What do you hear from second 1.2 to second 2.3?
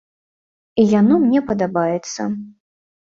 мне падабаецца.